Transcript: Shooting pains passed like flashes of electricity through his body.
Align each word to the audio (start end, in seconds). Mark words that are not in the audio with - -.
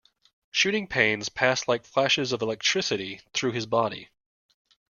Shooting 0.49 0.87
pains 0.87 1.29
passed 1.29 1.67
like 1.67 1.85
flashes 1.85 2.31
of 2.31 2.41
electricity 2.41 3.21
through 3.35 3.51
his 3.51 3.67
body. 3.67 4.09